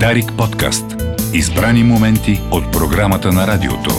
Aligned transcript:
Дарик 0.00 0.32
подкаст. 0.38 0.84
Избрани 1.32 1.84
моменти 1.84 2.40
от 2.50 2.72
програмата 2.72 3.32
на 3.32 3.46
радиото. 3.46 3.90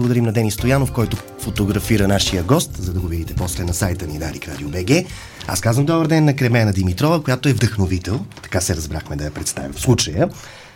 Благодарим 0.00 0.24
на 0.24 0.32
Дени 0.32 0.50
Стоянов, 0.50 0.92
който 0.92 1.16
фотографира 1.16 2.08
нашия 2.08 2.42
гост, 2.42 2.76
за 2.76 2.92
да 2.92 3.00
го 3.00 3.06
видите 3.06 3.34
после 3.34 3.64
на 3.64 3.74
сайта 3.74 4.06
ни 4.06 4.18
Дарик 4.18 4.48
Радио 4.48 4.68
БГ. 4.68 5.06
Аз 5.48 5.60
казвам 5.60 5.86
добър 5.86 6.06
ден 6.06 6.24
на 6.24 6.36
Кремена 6.36 6.72
Димитрова, 6.72 7.22
която 7.22 7.48
е 7.48 7.52
вдъхновител, 7.52 8.20
така 8.42 8.60
се 8.60 8.76
разбрахме 8.76 9.16
да 9.16 9.24
я 9.24 9.30
представим 9.30 9.72
в 9.72 9.80
случая, 9.80 10.28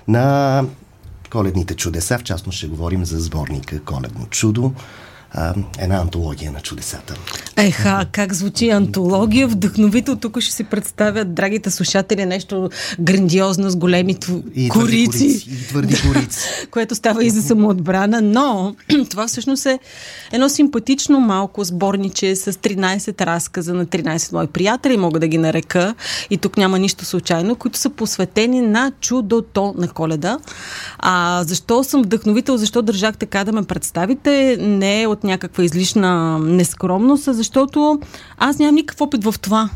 на 0.09 0.65
коледните 1.31 1.75
чудеса. 1.75 2.19
В 2.19 2.23
частност 2.23 2.59
ще 2.59 2.67
говорим 2.67 3.05
за 3.05 3.21
сборника 3.21 3.81
Коледно 3.83 4.27
чудо, 4.31 4.73
а, 5.33 5.55
една 5.79 5.97
антология 5.97 6.53
на 6.53 6.61
чудесата. 6.61 7.15
Еха, 7.57 8.07
как 8.13 8.33
звучи 8.33 8.71
антология, 8.71 9.49
вдъхновител. 9.49 10.17
Тук 10.17 10.41
ще 10.41 10.53
си 10.53 10.65
представят, 10.65 11.35
драгите 11.35 11.71
слушатели, 11.71 12.27
нещо 12.27 12.71
грандиозно 13.01 13.71
с 13.71 13.77
големи 13.77 14.15
тв... 14.15 14.43
И 14.55 14.69
корици. 14.69 15.07
корици. 15.07 15.49
И 15.51 15.67
твърди 15.69 15.97
корици. 16.13 16.39
което 16.71 16.95
става 16.95 17.25
и 17.25 17.31
за 17.31 17.43
самоотбрана, 17.43 18.21
но 18.21 18.75
това 19.11 19.27
всъщност 19.27 19.67
е 19.67 19.79
едно 20.33 20.49
симпатично 20.49 21.21
малко 21.21 21.65
сборниче 21.65 22.37
с 22.37 22.53
13 22.53 23.27
разказа 23.27 23.75
на 23.75 23.87
13 23.87 24.33
мои 24.33 24.47
приятели, 24.47 24.97
мога 24.97 25.21
да 25.21 25.29
ги 25.29 25.39
нарека, 25.39 25.95
и 26.31 26.37
тук 26.39 26.57
няма 26.57 26.79
нищо 26.79 27.05
случайно, 27.05 27.55
които 27.55 27.79
са 27.79 27.91
посветени 27.91 28.61
на 28.61 28.93
чудото 29.01 29.75
на 29.79 29.89
коледа. 29.89 30.39
А 30.99 31.45
защо 31.47 31.85
съм 31.85 32.03
вдъхновител, 32.03 32.57
защо 32.57 32.83
държах 32.83 33.17
така 33.17 33.45
да 33.45 33.53
ме 33.53 33.63
представите, 33.63 34.57
не 34.61 35.03
е 35.03 35.07
от 35.07 35.25
някаква 35.27 35.65
излишна 35.65 36.39
нескромност, 36.39 37.25
защото 37.25 38.01
аз 38.39 38.59
нямам 38.59 38.75
никакъв 38.75 39.01
опит 39.01 39.25
в 39.25 39.35
това. 39.43 39.71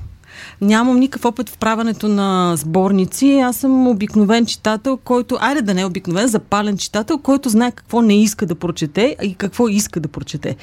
Нямам 0.60 0.98
никакъв 0.98 1.24
опит 1.24 1.48
в 1.48 1.58
правенето 1.58 2.08
на 2.08 2.56
сборници. 2.56 3.40
Аз 3.44 3.56
съм 3.56 3.88
обикновен 3.88 4.46
читател, 4.46 4.96
който, 4.96 5.38
айде 5.40 5.62
да 5.62 5.74
не 5.74 5.80
е 5.80 5.84
обикновен, 5.84 6.26
запален 6.26 6.78
читател, 6.78 7.18
който 7.18 7.48
знае 7.48 7.72
какво 7.72 8.02
не 8.02 8.22
иска 8.22 8.46
да 8.46 8.54
прочете 8.54 9.16
и 9.22 9.34
какво 9.34 9.68
иска 9.68 10.00
да 10.00 10.08
прочете. 10.08 10.56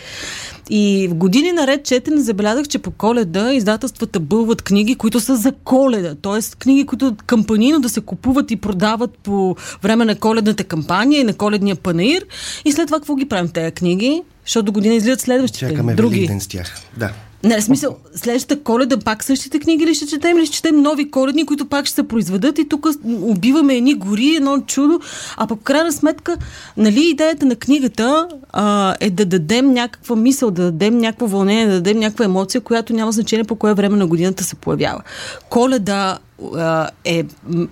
И 0.70 1.08
в 1.12 1.16
години 1.16 1.52
наред 1.52 1.86
четене 1.86 2.22
забелязах, 2.22 2.68
че 2.68 2.80
по 2.80 2.92
коледа 2.92 3.54
издателствата 3.54 4.20
бълват 4.20 4.62
книги, 4.62 4.96
които 4.96 5.20
са 5.20 5.36
за 5.36 5.52
коледа. 5.52 6.16
Тоест 6.22 6.56
книги, 6.56 6.86
които 6.86 7.16
кампанийно 7.26 7.80
да 7.80 7.90
се 7.90 8.02
купуват 8.02 8.52
и 8.52 8.56
продават 8.56 9.18
по 9.24 9.56
време 9.84 10.06
на 10.06 10.16
коледната 10.16 10.64
кампания 10.64 11.22
и 11.22 11.24
на 11.24 11.34
коледния 11.34 11.76
панаир. 11.76 12.26
И 12.66 12.72
след 12.72 12.88
това 12.88 13.00
какво 13.00 13.16
ги 13.16 13.30
правим 13.30 13.50
тези 13.50 13.72
книги? 13.72 14.22
Защото 14.46 14.66
до 14.66 14.72
година 14.72 14.96
излизат 14.96 15.22
следващите. 15.22 15.70
Чакаме 15.70 15.96
други. 15.96 16.16
Великден 16.16 16.42
с 16.42 16.48
тях. 16.48 16.82
Да. 16.98 17.12
Не, 17.44 17.62
в 17.62 17.64
смисъл, 17.64 17.98
следващата 18.16 18.64
коледа 18.64 18.98
пак 18.98 19.24
същите 19.24 19.60
книги 19.60 19.86
ли 19.86 19.96
ще 19.96 20.08
четем 20.08 20.38
или 20.38 20.46
ще 20.46 20.56
четем 20.56 20.82
нови 20.82 21.12
коледни, 21.12 21.46
които 21.46 21.66
пак 21.66 21.86
ще 21.86 21.96
се 21.96 22.08
произведат 22.08 22.60
и 22.60 22.70
тук 22.70 22.88
убиваме 23.06 23.76
едни 23.76 23.94
гори, 23.94 24.36
едно 24.36 24.60
чудо, 24.60 25.00
а 25.38 25.48
в 25.48 25.58
крайна 25.64 25.92
сметка, 25.92 26.38
нали, 26.78 27.10
идеята 27.10 27.46
на 27.46 27.56
книгата 27.56 28.28
а, 28.54 28.96
е 29.00 29.10
да 29.10 29.26
дадем 29.26 29.74
някаква 29.74 30.16
мисъл, 30.16 30.52
да 30.52 30.64
дадем 30.64 30.98
някакво 30.98 31.28
вълнение, 31.28 31.68
да 31.68 31.74
дадем 31.74 32.00
някаква 32.00 32.26
емоция, 32.26 32.62
която 32.62 32.94
няма 32.94 33.12
значение 33.12 33.44
по 33.44 33.56
кое 33.56 33.74
време 33.74 33.98
на 33.98 34.08
годината 34.08 34.44
се 34.44 34.56
появява. 34.56 35.02
Коледа 35.50 36.18
а, 36.56 36.90
е 37.06 37.26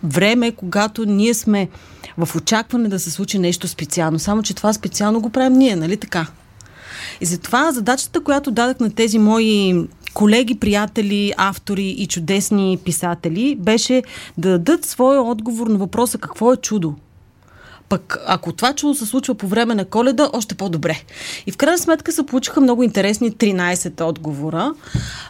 време, 0.04 0.52
когато 0.52 1.06
ние 1.06 1.34
сме 1.34 1.70
в 2.18 2.36
очакване 2.36 2.90
да 2.90 3.00
се 3.00 3.12
случи 3.12 3.40
нещо 3.40 3.68
специално, 3.68 4.20
само 4.20 4.44
че 4.44 4.54
това 4.54 4.74
специално 4.74 5.22
го 5.22 5.30
правим 5.30 5.58
ние, 5.58 5.76
нали 5.76 5.98
така? 5.98 6.28
И 7.22 7.26
затова 7.26 7.72
задачата, 7.72 8.24
която 8.24 8.52
дадах 8.52 8.80
на 8.80 8.90
тези 8.90 9.20
мои 9.20 9.88
колеги, 10.14 10.60
приятели, 10.60 11.34
автори 11.38 11.88
и 11.88 12.08
чудесни 12.08 12.80
писатели, 12.86 13.56
беше 13.60 14.04
да 14.38 14.50
дадат 14.50 14.86
своя 14.86 15.22
отговор 15.22 15.68
на 15.68 15.78
въпроса 15.78 16.18
какво 16.18 16.54
е 16.54 16.58
чудо. 16.58 16.96
Пък 17.90 18.18
ако 18.28 18.52
това 18.54 18.74
чудо 18.74 18.96
се 18.96 19.06
случва 19.06 19.36
по 19.36 19.48
време 19.48 19.76
на 19.76 19.86
коледа, 19.86 20.30
още 20.34 20.56
по-добре. 20.56 21.02
И 21.46 21.52
в 21.52 21.58
крайна 21.58 21.78
сметка 21.78 22.12
се 22.12 22.26
получиха 22.26 22.62
много 22.62 22.84
интересни 22.84 23.32
13 23.32 24.02
отговора. 24.02 24.74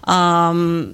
Ам, 0.04 0.94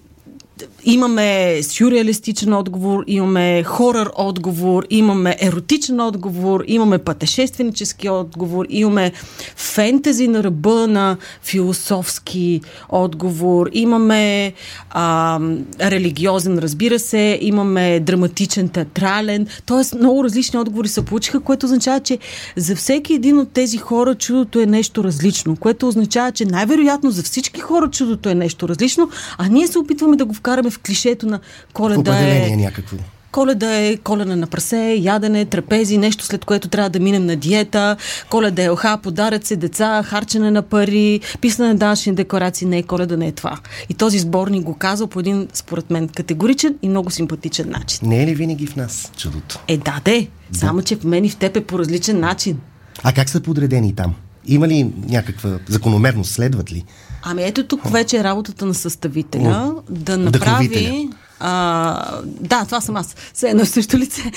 имаме 0.83 1.59
сюрреалистичен 1.63 2.53
отговор, 2.53 3.03
имаме 3.07 3.63
хорър 3.63 4.11
отговор, 4.15 4.85
имаме 4.89 5.37
еротичен 5.41 5.99
отговор, 5.99 6.63
имаме 6.67 6.97
пътешественически 6.97 8.09
отговор, 8.09 8.65
имаме 8.69 9.11
фентези 9.55 10.27
на 10.27 10.43
ръба 10.43 10.87
на 10.87 11.17
философски 11.43 12.61
отговор, 12.89 13.69
имаме 13.73 14.53
а, 14.89 15.39
религиозен, 15.81 16.59
разбира 16.59 16.99
се, 16.99 17.39
имаме 17.41 17.99
драматичен, 17.99 18.69
театрален, 18.69 19.47
т.е. 19.65 19.97
много 19.97 20.23
различни 20.23 20.59
отговори 20.59 20.87
се 20.87 21.05
получиха, 21.05 21.39
което 21.39 21.65
означава, 21.65 21.99
че 21.99 22.17
за 22.55 22.75
всеки 22.75 23.13
един 23.13 23.39
от 23.39 23.51
тези 23.51 23.77
хора 23.77 24.15
чудото 24.15 24.59
е 24.59 24.65
нещо 24.65 25.03
различно, 25.03 25.55
което 25.55 25.87
означава, 25.87 26.31
че 26.31 26.45
най-вероятно 26.45 27.11
за 27.11 27.23
всички 27.23 27.61
хора 27.61 27.89
чудото 27.89 28.29
е 28.29 28.35
нещо 28.35 28.69
различно, 28.69 29.09
а 29.37 29.47
ние 29.47 29.67
се 29.67 29.79
опитваме 29.79 30.15
да 30.15 30.25
го 30.25 30.33
вкараме 30.33 30.50
в 30.57 30.73
клишето 30.85 31.25
на 31.25 31.39
коледа 31.73 32.19
е... 32.19 32.55
някакво. 32.55 32.97
Коледа 33.31 33.77
е 33.77 33.97
колена 33.97 34.35
на 34.35 34.47
прасе, 34.47 34.97
ядене, 34.99 35.45
трапези, 35.45 35.97
нещо 35.97 36.25
след 36.25 36.45
което 36.45 36.67
трябва 36.67 36.89
да 36.89 36.99
минем 36.99 37.25
на 37.25 37.35
диета. 37.35 37.97
Коледа 38.29 38.63
е 38.63 38.69
оха, 38.69 38.97
подарят 38.97 39.45
се 39.45 39.55
деца, 39.55 40.03
харчене 40.03 40.51
на 40.51 40.61
пари, 40.61 41.19
писане 41.41 41.69
на 41.69 41.75
данъчни 41.75 42.15
декларации. 42.15 42.67
Не, 42.67 42.83
коледа 42.83 43.17
не 43.17 43.27
е 43.27 43.31
това. 43.31 43.59
И 43.89 43.93
този 43.93 44.19
сборник 44.19 44.63
го 44.63 44.73
казал 44.73 45.07
по 45.07 45.19
един, 45.19 45.47
според 45.53 45.89
мен, 45.89 46.07
категоричен 46.07 46.75
и 46.81 46.89
много 46.89 47.11
симпатичен 47.11 47.69
начин. 47.69 47.99
Не 48.09 48.23
е 48.23 48.27
ли 48.27 48.35
винаги 48.35 48.67
в 48.67 48.75
нас 48.75 49.11
чудото? 49.17 49.59
Е, 49.67 49.77
да, 49.77 50.01
де. 50.05 50.27
Само, 50.51 50.81
че 50.81 50.95
в 50.95 51.03
мен 51.03 51.25
и 51.25 51.29
в 51.29 51.35
теб 51.35 51.57
е 51.57 51.65
по 51.65 51.79
различен 51.79 52.19
начин. 52.19 52.59
А 53.03 53.13
как 53.13 53.29
са 53.29 53.41
подредени 53.41 53.95
там? 53.95 54.15
Има 54.45 54.67
ли 54.67 54.91
някаква 55.09 55.59
закономерност? 55.67 56.31
Следват 56.31 56.71
ли? 56.71 56.83
Ами 57.23 57.43
ето 57.43 57.67
тук 57.67 57.91
вече 57.91 58.17
е 58.17 58.23
работата 58.23 58.65
на 58.65 58.73
съставителя 58.73 59.75
да 59.89 60.17
направи... 60.17 61.09
А, 61.43 62.21
да, 62.23 62.65
това 62.65 62.81
съм 62.81 62.95
аз. 62.95 63.15
Все 63.33 63.49
едно 63.49 63.65
също 63.65 63.97
лице. 63.97 64.31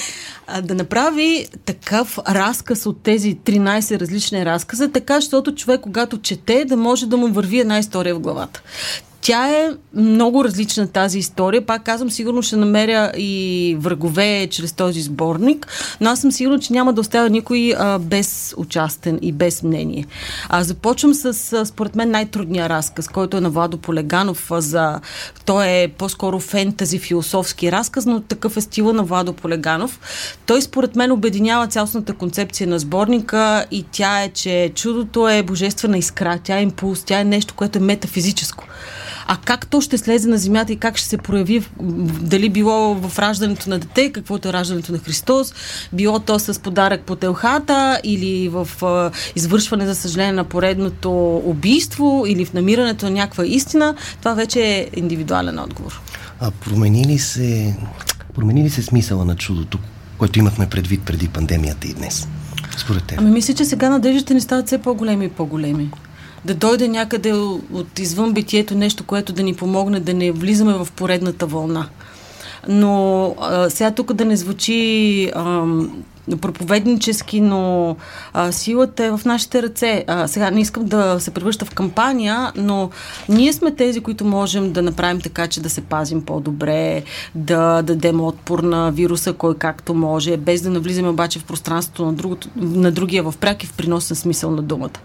А, 0.47 0.61
да 0.62 0.75
направи 0.75 1.47
такъв 1.65 2.19
разказ 2.28 2.87
от 2.87 3.03
тези 3.03 3.37
13 3.37 4.00
различни 4.00 4.47
разказа, 4.47 4.89
така, 4.89 5.21
защото 5.21 5.55
човек, 5.55 5.81
когато 5.81 6.21
чете, 6.21 6.65
да 6.65 6.77
може 6.77 7.06
да 7.06 7.17
му 7.17 7.28
върви 7.28 7.61
една 7.61 7.78
история 7.78 8.15
в 8.15 8.21
главата. 8.21 8.62
Тя 9.27 9.49
е 9.49 9.71
много 9.95 10.45
различна 10.45 10.89
тази 10.89 11.19
история. 11.19 11.67
Пак 11.67 11.83
казвам, 11.83 12.11
сигурно 12.11 12.43
ще 12.43 12.57
намеря 12.57 13.12
и 13.17 13.77
врагове 13.81 14.49
чрез 14.51 14.73
този 14.73 15.01
сборник, 15.01 15.67
но 16.01 16.11
аз 16.11 16.21
съм 16.21 16.33
сигурна, 16.33 16.59
че 16.59 16.73
няма 16.73 16.93
да 16.93 17.01
оставя 17.01 17.31
никой 17.31 17.75
а, 17.79 17.99
без 17.99 18.55
участен 18.57 19.19
и 19.23 19.33
без 19.33 19.63
мнение. 19.63 20.07
А, 20.49 20.65
започвам 20.65 21.15
с, 21.15 21.53
а, 21.53 21.67
според 21.67 21.95
мен, 21.95 22.11
най-трудния 22.11 22.69
разказ, 22.69 23.09
който 23.09 23.37
е 23.37 23.41
на 23.41 23.51
Владо 23.51 23.79
Полеганов. 23.79 24.51
А, 24.51 24.61
за... 24.61 25.01
Той 25.45 25.67
е 25.67 25.89
по-скоро 25.89 26.41
фентази, 26.41 26.99
философски 26.99 27.73
разказ, 27.73 28.07
но 28.07 28.21
такъв 28.21 28.57
е 28.57 28.61
стила 28.61 28.93
на 28.93 29.03
Владо 29.03 29.33
Полеганов. 29.33 30.01
Той, 30.47 30.63
според 30.63 30.97
мен, 30.97 31.13
обединява 31.13 31.67
цялостната 31.67 32.13
концепция 32.13 32.67
на 32.67 32.79
сборника 32.79 33.67
и 33.71 33.84
тя 33.93 34.23
е, 34.23 34.29
че 34.29 34.73
чудото 34.75 35.29
е 35.29 35.43
божествена 35.43 35.99
искра, 35.99 36.39
тя 36.45 36.59
е 36.59 36.63
импулс, 36.63 37.05
тя 37.05 37.21
е 37.21 37.25
нещо, 37.25 37.55
което 37.55 37.79
е 37.79 37.83
метафизическо. 37.83 38.65
А 39.27 39.37
как 39.45 39.67
то 39.67 39.81
ще 39.81 39.99
слезе 39.99 40.29
на 40.29 40.39
земята 40.39 40.73
и 40.73 40.77
как 40.77 40.97
ще 40.97 41.09
се 41.09 41.17
прояви, 41.17 41.65
дали 42.21 42.49
било 42.49 42.95
в 42.95 43.19
раждането 43.19 43.71
на 43.71 43.79
дете, 43.79 44.12
каквото 44.12 44.49
е 44.49 44.53
раждането 44.53 44.93
на 44.93 44.99
Христос, 44.99 45.55
било 45.93 46.19
то 46.19 46.39
с 46.39 46.61
подарък 46.61 47.01
по 47.01 47.17
телхата 47.17 48.01
или 48.05 48.49
в 48.49 48.69
а, 48.83 49.11
извършване, 49.37 49.87
за 49.87 49.95
съжаление, 49.95 50.33
на 50.33 50.45
поредното 50.45 51.37
убийство 51.37 52.25
или 52.27 52.45
в 52.45 52.53
намирането 52.53 53.05
на 53.05 53.11
някаква 53.11 53.47
истина, 53.47 53.95
това 54.19 54.34
вече 54.34 54.61
е 54.61 54.89
индивидуален 54.97 55.59
отговор. 55.59 56.01
А 56.41 56.51
промени 56.51 57.05
ли 57.05 57.19
се, 57.19 57.77
промени 58.34 58.65
ли 58.65 58.71
се 58.71 58.83
смисъла 58.83 59.25
на 59.25 59.37
чудото, 59.37 59.78
което 60.19 60.39
имахме 60.39 60.69
предвид 60.69 61.03
преди 61.03 61.28
пандемията 61.28 61.89
и 61.89 61.95
днес? 61.95 62.28
Според 62.77 63.04
теб. 63.04 63.19
Ами 63.19 63.31
мисля, 63.31 63.54
че 63.54 63.65
сега 63.65 63.91
надеждите 63.91 64.34
ни 64.34 64.41
стават 64.41 64.66
все 64.66 64.78
по-големи 64.78 65.25
и 65.25 65.28
по-големи. 65.28 65.91
Да 66.45 66.55
дойде 66.55 66.89
някъде 66.89 67.33
от 67.73 67.99
извън 67.99 68.33
битието 68.33 68.75
нещо, 68.75 69.05
което 69.05 69.33
да 69.33 69.43
ни 69.43 69.55
помогне 69.55 70.01
да 70.01 70.15
не 70.15 70.33
влизаме 70.33 70.73
в 70.73 70.89
поредната 70.97 71.47
вълна. 71.47 71.89
Но 72.69 73.27
а, 73.41 73.71
сега 73.71 73.91
тук 73.91 74.13
да 74.13 74.25
не 74.25 74.37
звучи 74.37 75.31
а, 75.35 75.67
проповеднически, 76.41 77.41
но 77.41 77.97
а, 78.33 78.53
силата 78.53 79.05
е 79.05 79.11
в 79.11 79.21
нашите 79.25 79.63
ръце. 79.63 80.05
А, 80.07 80.29
сега 80.29 80.51
не 80.51 80.61
искам 80.61 80.85
да 80.85 81.21
се 81.21 81.31
превръща 81.31 81.65
в 81.65 81.75
кампания, 81.75 82.53
но 82.57 82.91
ние 83.29 83.53
сме 83.53 83.75
тези, 83.75 84.01
които 84.01 84.25
можем 84.25 84.73
да 84.73 84.83
направим 84.83 85.21
така, 85.21 85.47
че 85.47 85.61
да 85.61 85.71
се 85.71 85.81
пазим 85.81 86.25
по-добре, 86.25 87.03
да 87.35 87.83
дадем 87.83 88.21
отпор 88.21 88.59
на 88.59 88.91
вируса, 88.91 89.33
кой 89.33 89.55
както 89.55 89.95
може, 89.95 90.37
без 90.37 90.63
да 90.63 90.71
навлизаме 90.71 91.09
обаче 91.09 91.39
в 91.39 91.45
пространството 91.45 92.07
на, 92.07 92.13
другото, 92.13 92.49
на 92.57 92.93
другия 92.93 93.23
в 93.23 93.35
пряк 93.41 93.65
и 93.65 93.67
в 93.67 93.73
приносен 93.73 94.17
смисъл 94.17 94.51
на 94.51 94.63
думата. 94.63 94.99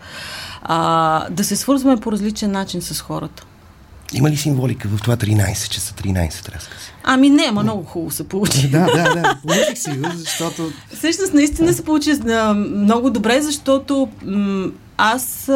А, 0.62 1.30
да 1.30 1.44
се 1.44 1.56
свързваме 1.56 1.98
по 1.98 2.12
различен 2.12 2.52
начин 2.52 2.82
с 2.82 3.02
хората. 3.02 3.46
Има 4.14 4.30
ли 4.30 4.38
символика 4.38 4.88
в 4.88 5.02
това 5.02 5.18
13, 5.18 5.70
че 5.70 5.80
са 5.80 5.94
13 5.94 6.56
разкази? 6.56 6.92
Ами 7.04 7.30
не, 7.30 7.46
ама 7.50 7.64
много 7.64 7.84
хубаво 7.84 8.12
се 8.12 8.28
получи. 8.28 8.70
да, 8.70 8.86
да, 8.86 9.14
да. 9.14 9.38
Получих 9.42 9.78
си, 9.78 10.02
защото... 10.14 10.72
Всъщност, 10.94 11.34
наистина 11.34 11.74
се 11.74 11.86
получи 11.86 12.14
много 12.56 13.10
добре, 13.10 13.42
защото 13.42 14.08
м- 14.26 14.72
аз 14.98 15.52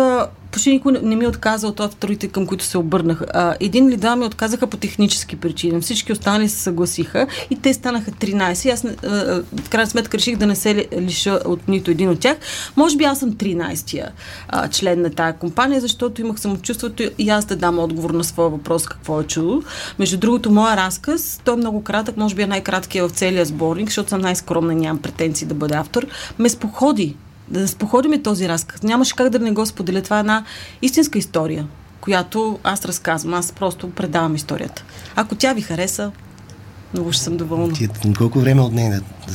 почти 0.54 0.72
никой 0.72 0.92
не 0.92 1.16
ми 1.16 1.26
е 1.26 1.28
отказа 1.28 1.68
от 1.68 1.80
авторите, 1.80 2.28
към 2.28 2.48
които 2.48 2.64
се 2.64 2.78
обърнах. 2.78 3.22
А, 3.34 3.56
един 3.60 3.88
или 3.90 3.98
два 3.98 4.16
ми 4.16 4.26
отказаха 4.26 4.68
по 4.68 4.78
технически 4.78 5.36
причини. 5.36 5.82
Всички 5.82 6.12
останали 6.12 6.50
се 6.50 6.58
съгласиха 6.58 7.28
и 7.50 7.56
те 7.56 7.74
станаха 7.74 8.12
13. 8.12 8.74
Аз 8.74 8.86
а, 8.86 9.44
в 9.64 9.70
крайна 9.70 9.90
сметка 9.90 10.18
реших 10.18 10.38
да 10.38 10.48
не 10.48 10.56
се 10.56 10.88
лиша 11.00 11.40
от 11.46 11.68
нито 11.68 11.92
един 11.92 12.10
от 12.10 12.20
тях. 12.20 12.38
Може 12.76 12.98
би 12.98 13.04
аз 13.04 13.20
съм 13.20 13.32
13-я 13.32 14.12
а, 14.48 14.68
член 14.68 15.02
на 15.02 15.10
тая 15.10 15.34
компания, 15.34 15.82
защото 15.82 16.22
имах 16.22 16.40
самочувството 16.40 17.04
и 17.18 17.30
аз 17.30 17.46
да 17.46 17.56
дам 17.56 17.80
отговор 17.80 18.10
на 18.10 18.24
своя 18.24 18.50
въпрос 18.50 18.86
какво 18.86 19.22
е 19.22 19.24
чудо. 19.24 19.64
Между 20.00 20.18
другото, 20.18 20.52
моя 20.52 20.78
разказ, 20.78 21.42
той 21.44 21.54
е 21.54 21.58
много 21.58 21.84
кратък, 21.84 22.18
може 22.18 22.36
би 22.36 22.42
е 22.42 22.48
най-краткият 22.48 23.12
в 23.12 23.14
целия 23.14 23.46
сборник, 23.46 23.88
защото 23.88 24.10
съм 24.10 24.22
най-скромна 24.22 24.74
и 24.74 24.76
нямам 24.76 25.02
претенции 25.02 25.48
да 25.48 25.54
бъда 25.54 25.76
автор. 25.76 26.08
Ме 26.40 26.50
споходи 26.50 27.16
да 27.48 27.68
споходиме 27.68 28.22
този 28.22 28.50
разказ. 28.50 28.84
Нямаше 28.84 29.16
как 29.16 29.30
да 29.30 29.40
не 29.40 29.52
го 29.52 29.66
споделя. 29.66 30.02
Това 30.02 30.18
е 30.18 30.20
една 30.20 30.46
истинска 30.82 31.18
история, 31.18 31.68
която 32.02 32.60
аз 32.64 32.86
разказвам. 32.86 33.34
Аз 33.34 33.52
просто 33.52 33.90
предавам 33.90 34.36
историята. 34.36 34.84
Ако 35.16 35.36
тя 35.36 35.54
ви 35.54 35.62
хареса, 35.62 36.12
много 36.94 37.12
ще 37.12 37.24
съм 37.24 37.38
доволна. 37.38 37.74
Ти, 37.74 37.90
колко 38.18 38.40
време 38.40 38.62
от 38.62 38.74
нея 38.74 38.92
да, 38.92 39.00
да 39.28 39.34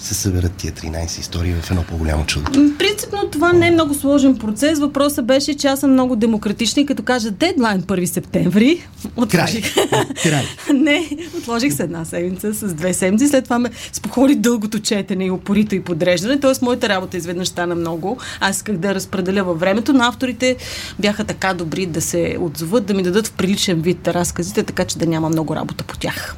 се 0.00 0.14
съберат 0.14 0.52
тия 0.52 0.72
13 0.72 1.20
истории 1.20 1.52
в 1.52 1.70
едно 1.70 1.82
по-голямо 1.82 2.26
чудо? 2.26 2.50
Принципно 2.78 3.28
това 3.32 3.52
не 3.52 3.66
е 3.66 3.70
много 3.70 3.94
сложен 3.94 4.38
процес. 4.38 4.78
Въпросът 4.78 5.26
беше, 5.26 5.54
че 5.54 5.66
аз 5.66 5.80
съм 5.80 5.92
много 5.92 6.16
демократична 6.16 6.82
и 6.82 6.86
като 6.86 7.02
кажа 7.02 7.30
дедлайн 7.30 7.82
1 7.82 8.04
септември, 8.04 8.86
отложих. 9.16 9.74
Край. 9.74 10.04
Край. 10.22 10.44
не, 10.74 11.08
отложих 11.38 11.74
се 11.74 11.82
една 11.82 12.04
седмица 12.04 12.54
с 12.54 12.74
две 12.74 12.94
седмици. 12.94 13.28
След 13.28 13.44
това 13.44 13.58
ме 13.58 13.70
споходи 13.92 14.34
дългото 14.34 14.78
четене 14.78 15.26
и 15.26 15.30
опорито 15.30 15.74
и 15.74 15.82
подреждане. 15.82 16.40
Тоест, 16.40 16.62
моята 16.62 16.88
работа 16.88 17.16
изведнъж 17.16 17.48
стана 17.48 17.74
много. 17.74 18.18
Аз 18.40 18.56
исках 18.56 18.76
да 18.76 18.94
разпределя 18.94 19.44
във 19.44 19.60
времето, 19.60 19.92
но 19.92 20.04
авторите 20.04 20.56
бяха 20.98 21.24
така 21.24 21.54
добри 21.54 21.86
да 21.86 22.00
се 22.00 22.36
отзоват, 22.40 22.86
да 22.86 22.94
ми 22.94 23.02
дадат 23.02 23.26
в 23.26 23.32
приличен 23.32 23.80
вид 23.80 24.08
разказите, 24.08 24.62
така 24.62 24.84
че 24.84 24.98
да 24.98 25.06
няма 25.06 25.28
много 25.28 25.56
работа 25.56 25.84
по 25.84 25.98
тях. 25.98 26.36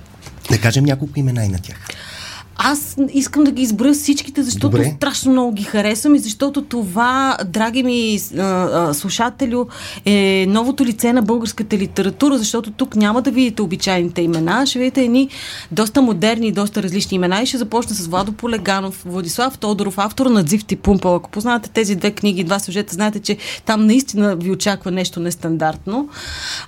Да 0.51 0.59
кажем 0.59 0.85
няколко 0.85 1.19
имена 1.19 1.45
и 1.45 1.49
на 1.49 1.59
тях. 1.59 1.77
Аз 2.57 2.97
искам 3.13 3.45
да 3.45 3.51
ги 3.51 3.63
изброя 3.63 3.95
всичките, 3.95 4.43
защото 4.43 4.77
Добре. 4.77 4.93
страшно 4.97 5.33
много 5.33 5.53
ги 5.53 5.63
харесвам 5.63 6.15
и 6.15 6.19
защото 6.19 6.63
това, 6.63 7.39
драги 7.47 7.83
ми 7.83 8.19
а, 8.39 8.43
а, 8.43 8.95
слушателю, 8.95 9.67
е 10.05 10.47
новото 10.49 10.85
лице 10.85 11.13
на 11.13 11.23
българската 11.23 11.79
литература, 11.79 12.39
защото 12.39 12.71
тук 12.71 12.97
няма 12.97 13.23
да 13.23 13.31
видите 13.31 13.63
обичайните 13.63 14.23
имена, 14.23 14.67
ще 14.67 14.79
видите 14.79 15.05
едни 15.05 15.29
доста 15.73 16.03
модерни 16.03 16.47
и 16.47 16.53
доста 16.53 16.83
различни 16.83 17.15
имена 17.15 17.43
и 17.43 17.47
ще 17.47 17.59
започна 17.59 17.95
с 17.95 18.07
Владо 18.07 18.33
Полеганов, 18.33 19.03
Владислав 19.07 19.59
Тодоров, 19.59 19.99
автор 19.99 20.27
на 20.27 20.43
Дзив 20.43 20.63
и 20.71 20.77
Пумпал. 20.77 21.15
Ако 21.15 21.31
познавате 21.31 21.71
тези 21.71 21.97
две 21.97 22.11
книги, 22.11 22.45
два 22.45 22.59
сюжета, 22.59 22.95
знаете, 22.95 23.21
че 23.21 23.37
там 23.67 23.87
наистина 23.87 24.37
ви 24.37 24.51
очаква 24.51 24.91
нещо 24.91 25.21
нестандартно. 25.21 26.09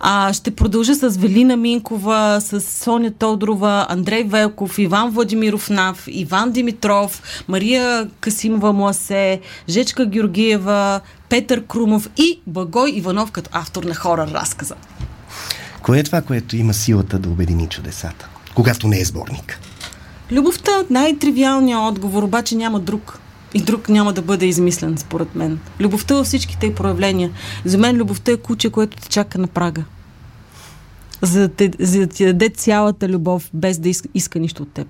А, 0.01 0.33
ще 0.33 0.51
продължа 0.51 0.95
с 0.95 1.17
Велина 1.17 1.57
Минкова, 1.57 2.39
с 2.41 2.61
Соня 2.61 3.11
Тодорова, 3.11 3.87
Андрей 3.89 4.25
Велков, 4.25 4.79
Иван 4.79 5.11
Владимиров 5.11 5.71
Нав, 5.75 6.05
Иван 6.09 6.53
Димитров, 6.53 7.45
Мария 7.49 8.09
Касимова 8.21 8.73
Муасе, 8.73 9.41
Жечка 9.69 10.07
Георгиева, 10.07 11.01
Петър 11.29 11.65
Крумов 11.65 12.11
и 12.17 12.41
Багой 12.47 12.91
Иванов 12.91 13.31
като 13.31 13.51
автор 13.53 13.85
на 13.85 13.95
хора 13.95 14.27
разказа. 14.35 14.75
Кое 15.83 15.99
е 15.99 16.03
това, 16.03 16.23
което 16.23 16.57
има 16.57 16.75
силата 16.75 17.19
да 17.19 17.29
обедини 17.29 17.69
чудесата, 17.69 18.29
когато 18.55 18.89
не 18.89 19.01
е 19.01 19.05
сборник? 19.05 19.59
Любовта 20.33 20.71
е 20.71 20.93
най-тривиалният 20.93 21.81
отговор, 21.83 22.23
обаче 22.23 22.57
няма 22.57 22.81
друг. 22.81 23.19
И 23.55 23.61
друг 23.61 23.89
няма 23.89 24.13
да 24.13 24.23
бъде 24.23 24.47
измислен, 24.47 24.99
според 24.99 25.35
мен. 25.35 25.59
Любовта 25.81 26.15
във 26.15 26.27
всичките 26.27 26.67
й 26.67 26.75
проявления. 26.75 27.31
За 27.65 27.79
мен 27.79 27.97
любовта 27.97 28.33
е 28.33 28.37
куче, 28.37 28.71
което 28.71 28.97
те 28.97 29.09
чака 29.09 29.39
на 29.39 29.47
прага. 29.47 29.85
За 31.23 31.41
да, 31.41 31.49
те, 31.49 31.71
за 31.81 31.99
да 31.99 32.07
ти 32.07 32.25
даде 32.25 32.49
цялата 32.49 33.09
любов, 33.09 33.51
без 33.55 33.79
да 33.79 33.89
иска, 33.89 34.09
иска 34.15 34.39
нищо 34.39 34.63
от 34.63 34.73
теб. 34.73 34.89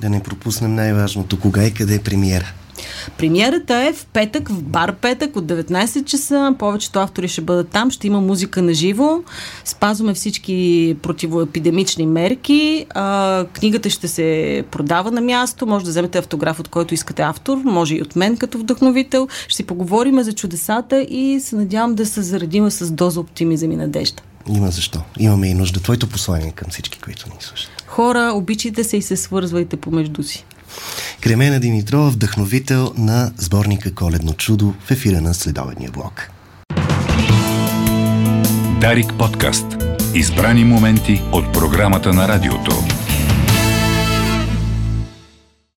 Да 0.00 0.10
не 0.10 0.22
пропуснем 0.22 0.74
най-важното. 0.74 1.40
Кога 1.40 1.64
и 1.64 1.74
къде 1.74 1.94
е 1.94 1.98
премиера? 1.98 2.52
Премиерата 3.18 3.74
е 3.74 3.92
в 3.92 4.06
петък, 4.06 4.48
в 4.48 4.62
бар 4.62 4.92
петък 4.92 5.36
от 5.36 5.44
19 5.44 6.04
часа. 6.04 6.54
Повечето 6.58 6.98
автори 6.98 7.28
ще 7.28 7.40
бъдат 7.40 7.68
там. 7.68 7.90
Ще 7.90 8.06
има 8.06 8.20
музика 8.20 8.62
на 8.62 8.74
живо. 8.74 9.20
Спазваме 9.64 10.14
всички 10.14 10.96
противоепидемични 11.02 12.06
мерки. 12.06 12.86
А, 12.90 13.44
книгата 13.52 13.90
ще 13.90 14.08
се 14.08 14.64
продава 14.70 15.10
на 15.10 15.20
място. 15.20 15.66
Може 15.66 15.84
да 15.84 15.90
вземете 15.90 16.18
автограф, 16.18 16.60
от 16.60 16.68
който 16.68 16.94
искате 16.94 17.22
автор. 17.22 17.56
Може 17.64 17.94
и 17.94 18.02
от 18.02 18.16
мен 18.16 18.36
като 18.36 18.58
вдъхновител. 18.58 19.28
Ще 19.46 19.56
си 19.56 19.66
поговорим 19.66 20.22
за 20.22 20.32
чудесата 20.32 21.00
и 21.00 21.40
се 21.40 21.56
надявам 21.56 21.94
да 21.94 22.06
се 22.06 22.22
заредим 22.22 22.70
с 22.70 22.90
доза 22.90 23.20
оптимизъм 23.20 23.72
и 23.72 23.76
надежда. 23.76 24.22
Има 24.48 24.70
защо. 24.70 25.00
Имаме 25.18 25.48
и 25.48 25.54
нужда. 25.54 25.80
Твоето 25.80 26.08
послание 26.08 26.50
към 26.50 26.70
всички, 26.70 26.98
които 26.98 27.28
ни 27.28 27.36
слушат. 27.40 27.70
Хора, 27.86 28.32
обичайте 28.34 28.84
се 28.84 28.96
и 28.96 29.02
се 29.02 29.16
свързвайте 29.16 29.76
помежду 29.76 30.22
си. 30.22 30.44
Кремена 31.20 31.60
Димитрова, 31.60 32.10
вдъхновител 32.10 32.92
на 32.96 33.32
сборника 33.36 33.94
Коледно 33.94 34.32
чудо 34.34 34.74
в 34.84 34.90
ефира 34.90 35.20
на 35.20 35.34
следобедния 35.34 35.90
блок. 35.90 36.30
Дарик 38.80 39.12
подкаст. 39.18 39.66
Избрани 40.14 40.64
моменти 40.64 41.22
от 41.32 41.52
програмата 41.52 42.12
на 42.12 42.28
радиото. 42.28 42.93